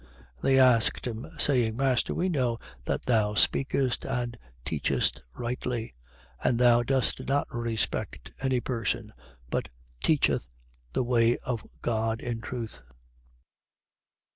[0.01, 0.07] 20:21.
[0.09, 0.09] And
[0.41, 4.35] they asked him, saying: Master, we know that thou speakest and
[4.65, 5.93] teachest rightly:
[6.43, 9.13] and thou dost not respect any person,
[9.51, 9.69] but
[10.03, 10.49] teachest
[10.93, 12.81] the way of God in truth.